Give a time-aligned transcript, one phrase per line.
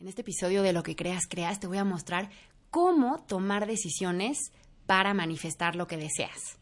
[0.00, 2.30] En este episodio de Lo que creas, creas, te voy a mostrar
[2.70, 4.50] cómo tomar decisiones
[4.86, 6.58] para manifestar lo que deseas.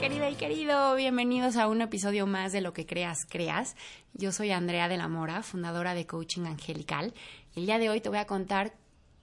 [0.00, 3.76] Querida y querido, bienvenidos a un episodio más de Lo que creas, creas.
[4.12, 7.14] Yo soy Andrea de la Mora, fundadora de Coaching Angelical.
[7.54, 8.74] El día de hoy te voy a contar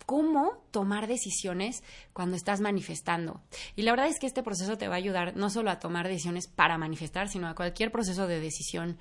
[0.05, 1.83] cómo tomar decisiones
[2.13, 3.41] cuando estás manifestando.
[3.75, 6.07] Y la verdad es que este proceso te va a ayudar no solo a tomar
[6.07, 8.98] decisiones para manifestar, sino a cualquier proceso de decisión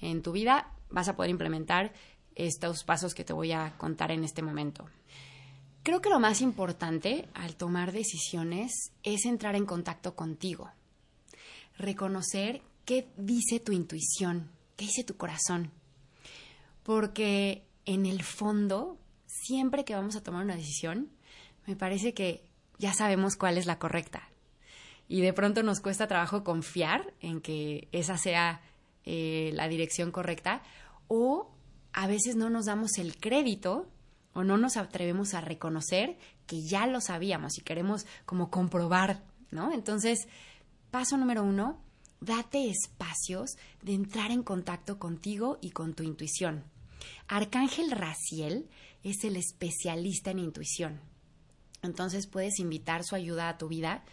[0.00, 1.92] en tu vida vas a poder implementar
[2.34, 4.84] estos pasos que te voy a contar en este momento.
[5.82, 10.70] Creo que lo más importante al tomar decisiones es entrar en contacto contigo,
[11.78, 15.70] reconocer qué dice tu intuición, qué dice tu corazón,
[16.82, 18.98] porque en el fondo
[19.42, 21.10] siempre que vamos a tomar una decisión,
[21.66, 22.44] me parece que
[22.78, 24.28] ya sabemos cuál es la correcta.
[25.08, 28.60] Y de pronto nos cuesta trabajo confiar en que esa sea
[29.04, 30.62] eh, la dirección correcta
[31.08, 31.52] o
[31.92, 33.88] a veces no nos damos el crédito
[34.32, 39.72] o no nos atrevemos a reconocer que ya lo sabíamos y queremos como comprobar, ¿no?
[39.72, 40.28] Entonces,
[40.90, 41.80] paso número uno,
[42.20, 46.64] date espacios de entrar en contacto contigo y con tu intuición.
[47.28, 48.68] Arcángel Raciel
[49.10, 51.00] es el especialista en intuición.
[51.82, 54.04] Entonces puedes invitar su ayuda a tu vida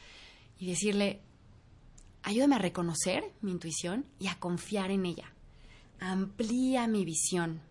[0.59, 1.21] y decirle,
[2.21, 5.33] ayúdame a reconocer mi intuición y a confiar en ella.
[5.99, 7.61] Amplía mi visión.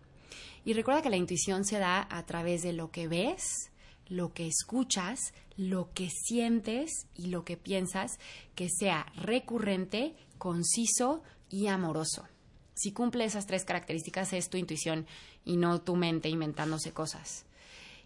[0.65, 3.71] Y recuerda que la intuición se da a través de lo que ves,
[4.07, 5.19] lo que escuchas,
[5.55, 8.19] lo que sientes y lo que piensas,
[8.55, 12.27] que sea recurrente, conciso y amoroso.
[12.73, 15.05] Si cumple esas tres características es tu intuición
[15.45, 17.45] y no tu mente inventándose cosas.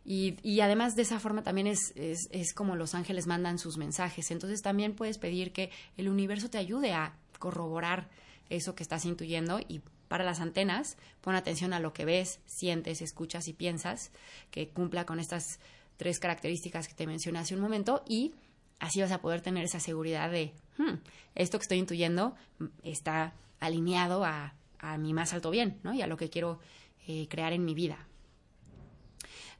[0.10, 4.32] Y, además de esa forma también es, es, como los ángeles mandan sus mensajes.
[4.32, 8.10] Entonces también puedes pedir que el universo te ayude a corroborar
[8.50, 13.02] eso que estás intuyendo y para las antenas pon atención a lo que ves, sientes,
[13.02, 14.12] escuchas y piensas,
[14.50, 15.60] que cumpla con estas
[15.98, 18.34] tres características que te mencioné hace un momento y
[18.80, 20.96] así vas a poder tener esa seguridad de hmm,
[21.36, 22.36] esto que estoy intuyendo
[22.84, 25.94] está alineado a, a mi más alto bien, ¿no?
[25.94, 26.60] Y a lo que quiero
[27.08, 28.08] eh, crear en mi vida.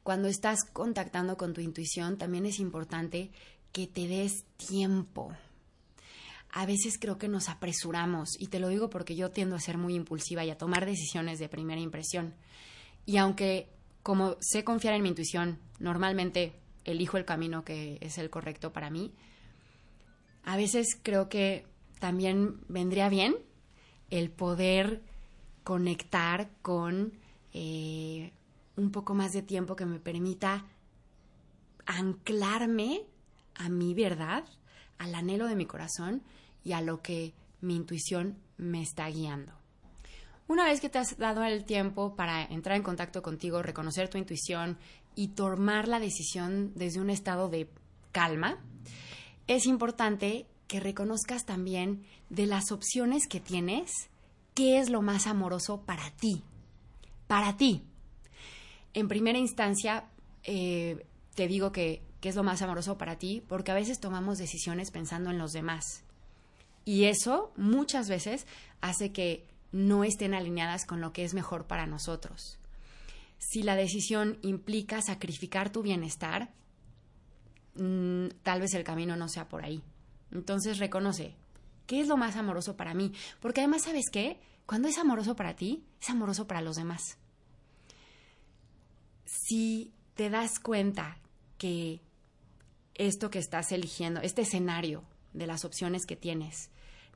[0.04, 3.32] Cuando estás contactando con tu intuición, también es importante
[3.72, 5.34] que te des tiempo.
[6.50, 9.78] A veces creo que nos apresuramos, y te lo digo porque yo tiendo a ser
[9.78, 12.34] muy impulsiva y a tomar decisiones de primera impresión.
[13.06, 13.70] Y aunque,
[14.02, 16.54] como sé confiar en mi intuición, normalmente
[16.88, 19.14] elijo el camino que es el correcto para mí,
[20.44, 21.66] a veces creo que
[22.00, 23.36] también vendría bien
[24.10, 25.04] el poder
[25.64, 27.14] conectar con
[27.54, 28.32] eh,
[28.78, 30.66] un poco más de tiempo que me permita
[31.86, 33.02] anclarme
[33.56, 34.46] a mi verdad,
[34.98, 36.24] al anhelo de mi corazón
[36.64, 39.54] y a lo que mi intuición me está guiando.
[40.48, 44.18] Una vez que te has dado el tiempo para entrar en contacto contigo, reconocer tu
[44.18, 44.78] intuición
[45.18, 47.68] y tomar la decisión desde un estado de
[48.12, 48.60] calma,
[49.48, 53.92] es importante que reconozcas también de las opciones que tienes,
[54.54, 56.44] qué es lo más amoroso para ti.
[57.26, 57.82] Para ti.
[58.94, 60.06] En primera instancia,
[60.44, 64.38] eh, te digo que, qué es lo más amoroso para ti, porque a veces tomamos
[64.38, 66.04] decisiones pensando en los demás.
[66.86, 68.46] Y eso muchas veces
[68.82, 72.60] hace que no estén alineadas con lo que es mejor para nosotros.
[73.38, 76.54] Si la decisión implica sacrificar tu bienestar,
[77.76, 79.84] mm, tal vez el camino no sea por ahí.
[80.32, 81.36] Entonces reconoce,
[81.86, 83.14] ¿qué es lo más amoroso para mí?
[83.40, 84.40] Porque además, ¿sabes qué?
[84.66, 87.18] Cuando es amoroso para ti, es amoroso para los demás.
[89.26, 91.20] Si te das cuenta
[91.58, 92.02] que
[92.96, 96.70] esto que estás eligiendo, este escenario de las opciones que tienes,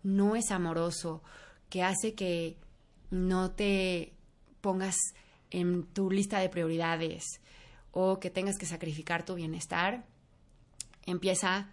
[0.04, 1.22] no es amoroso,
[1.70, 2.58] que hace que
[3.10, 4.14] no te
[4.62, 4.96] pongas
[5.52, 7.42] en tu lista de prioridades
[7.92, 10.06] o que tengas que sacrificar tu bienestar,
[11.06, 11.70] empieza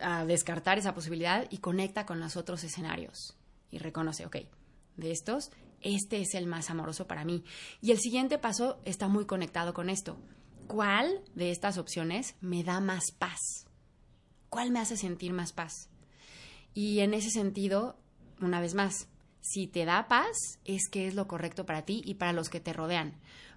[0.00, 3.36] a descartar esa posibilidad y conecta con los otros escenarios
[3.70, 4.36] y reconoce, ok,
[4.96, 5.50] de estos,
[5.80, 7.44] este es el más amoroso para mí.
[7.80, 10.18] Y el siguiente paso está muy conectado con esto.
[10.66, 13.66] ¿Cuál de estas opciones me da más paz?
[14.48, 15.88] ¿Cuál me hace sentir más paz?
[16.74, 17.96] Y en ese sentido,
[18.40, 19.08] una vez más,
[19.48, 22.60] si te da paz, es que es lo correcto para ti y para los que
[22.60, 23.14] te rodean.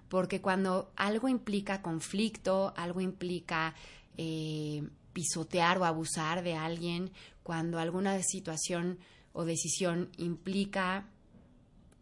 [0.08, 3.74] Porque cuando algo implica conflicto, algo implica
[4.16, 7.10] eh, pisotear o abusar de alguien,
[7.42, 8.98] cuando alguna situación
[9.32, 11.08] o decisión implica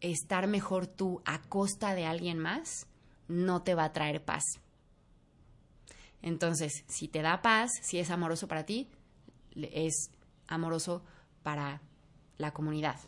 [0.01, 2.87] estar mejor tú a costa de alguien más,
[3.27, 4.45] no te va a traer paz.
[6.21, 8.89] Entonces, si te da paz, si es amoroso para ti,
[9.55, 10.11] es
[10.47, 11.03] amoroso
[11.43, 11.81] para
[12.37, 12.99] la comunidad.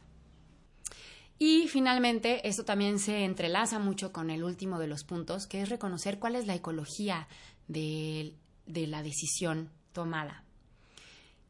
[1.42, 5.70] Y finalmente, esto también se entrelaza mucho con el último de los puntos, que es
[5.70, 7.28] reconocer cuál es la ecología
[7.66, 8.34] de,
[8.66, 10.44] de la decisión tomada.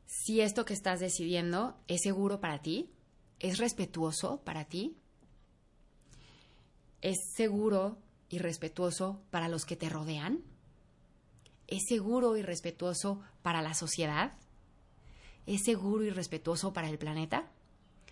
[0.06, 2.88] Si esto que estás decidiendo es seguro para ti,
[3.40, 4.96] es respetuoso para ti,
[7.00, 7.98] es seguro
[8.28, 10.44] y respetuoso para los que te rodean,
[11.66, 14.38] es seguro y respetuoso para la sociedad,
[15.46, 17.50] es seguro y respetuoso para el planeta.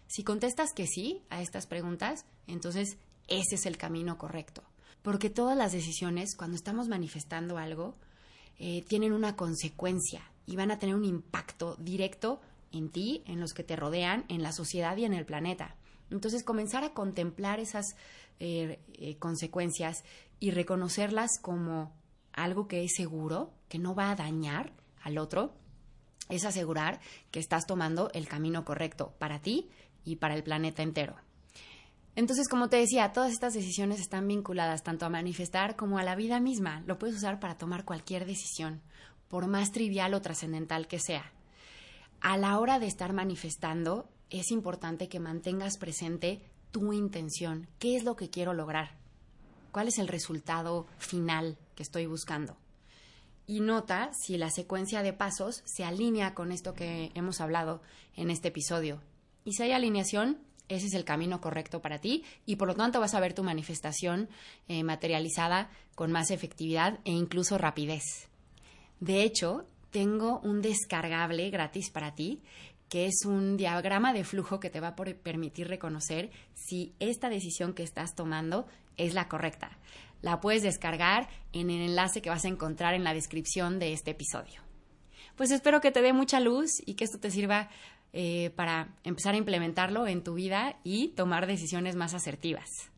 [0.09, 2.97] Si contestas que sí a estas preguntas, entonces
[3.29, 4.63] ese es el camino correcto.
[5.03, 7.95] Porque todas las decisiones, cuando estamos manifestando algo,
[8.59, 12.41] eh, tienen una consecuencia y van a tener un impacto directo
[12.73, 15.77] en ti, en los que te rodean, en la sociedad y en el planeta.
[16.11, 17.95] Entonces, comenzar a contemplar esas
[18.41, 20.05] eh, eh, consecuencias
[20.41, 21.93] y reconocerlas como
[22.33, 24.73] algo que es seguro, que no va a dañar
[25.03, 25.55] al otro,
[26.29, 27.01] es asegurar
[27.31, 29.69] que estás tomando el camino correcto para ti
[30.09, 31.17] y para el planeta entero.
[32.17, 36.17] Entonces, como te decía, todas estas decisiones están vinculadas tanto a manifestar como a la
[36.17, 36.83] vida misma.
[36.87, 38.83] Lo puedes usar para tomar cualquier decisión,
[39.29, 41.33] por más trivial o trascendental que sea.
[42.21, 46.41] A la hora de estar manifestando, es importante que mantengas presente
[46.73, 47.69] tu intención.
[47.79, 48.97] ¿Qué es lo que quiero lograr?
[49.71, 52.57] ¿Cuál es el resultado final que estoy buscando?
[53.47, 57.81] Y nota si la secuencia de pasos se alinea con esto que hemos hablado
[58.17, 59.01] en este episodio.
[59.49, 60.37] Y si hay alineación,
[60.69, 63.43] ese es el camino correcto para ti y por lo tanto vas a ver tu
[63.43, 64.29] manifestación
[64.69, 68.29] eh, materializada con más efectividad e incluso rapidez.
[69.01, 72.43] De hecho, tengo un descargable gratis para ti
[72.91, 77.73] que es un diagrama de flujo que te va a permitir reconocer si esta decisión
[77.73, 78.67] que estás tomando
[78.99, 79.79] es la correcta.
[80.21, 84.11] La puedes descargar en el enlace que vas a encontrar en la descripción de este
[84.11, 84.61] episodio.
[85.37, 87.71] Pues espero que te dé mucha luz y que esto te sirva
[88.13, 92.91] eh, para empezar a implementarlo en tu vida y tomar decisiones más asertivas.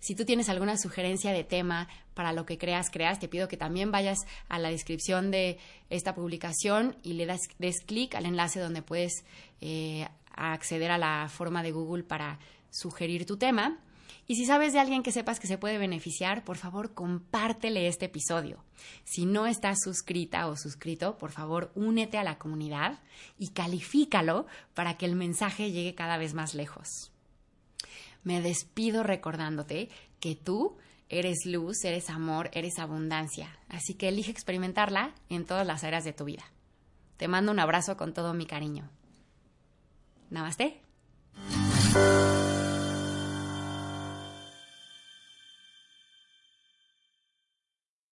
[0.00, 3.56] Si tú tienes alguna sugerencia de tema para lo que creas, creas, te pido que
[3.56, 4.18] también vayas
[4.48, 5.58] a la descripción de
[5.88, 7.26] esta publicación y le
[7.58, 9.24] des clic al enlace donde puedes
[9.62, 12.38] eh, acceder a la forma de Google para
[12.70, 13.78] sugerir tu tema.
[14.26, 18.06] Y si sabes de alguien que sepas que se puede beneficiar, por favor, compártele este
[18.06, 18.64] episodio.
[19.04, 23.00] Si no estás suscrita o suscrito, por favor, únete a la comunidad
[23.38, 27.12] y califícalo para que el mensaje llegue cada vez más lejos.
[28.22, 29.90] Me despido recordándote
[30.20, 30.78] que tú
[31.10, 33.58] eres luz, eres amor, eres abundancia.
[33.68, 36.44] Así que elige experimentarla en todas las áreas de tu vida.
[37.18, 38.88] Te mando un abrazo con todo mi cariño.
[40.30, 40.80] Namaste.